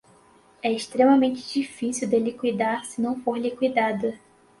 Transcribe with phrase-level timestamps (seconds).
[0.63, 4.19] é extremamente difícil de liquidar se não for liquidada